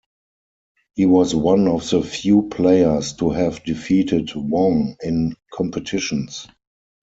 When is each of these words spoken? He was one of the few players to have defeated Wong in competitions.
He 0.95 1.05
was 1.05 1.35
one 1.35 1.67
of 1.67 1.87
the 1.91 2.01
few 2.01 2.47
players 2.49 3.13
to 3.17 3.29
have 3.29 3.63
defeated 3.63 4.31
Wong 4.33 4.97
in 5.03 5.35
competitions. 5.53 6.47